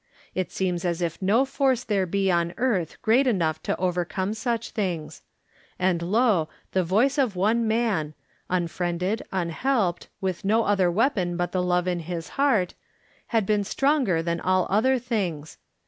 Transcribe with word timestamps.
It 0.33 0.51
seems 0.51 0.83
as 0.83 0.99
if 1.03 1.21
no 1.21 1.45
force 1.45 1.83
there 1.83 2.07
be 2.07 2.31
on 2.31 2.55
earth 2.57 2.99
great 3.03 3.27
enough 3.27 3.61
to 3.61 3.77
over 3.77 4.03
come 4.03 4.33
such 4.33 4.73
thiAgs; 4.73 5.21
and, 5.77 6.01
lo, 6.01 6.49
the 6.71 6.83
voice 6.83 7.19
of 7.19 7.35
one 7.35 7.67
man— 7.67 8.15
^unfriended, 8.49 9.21
imhelped, 9.31 10.07
with 10.19 10.43
no 10.43 10.63
other 10.63 10.89
weapon 10.89 11.37
but 11.37 11.51
the 11.51 11.61
love 11.61 11.87
in 11.87 11.99
his 11.99 12.29
heart— 12.29 12.73
^had 13.31 13.45
been 13.45 13.63
stronger 13.63 14.23
than 14.23 14.39
all 14.39 14.65
other 14.71 14.97
things. 14.97 15.59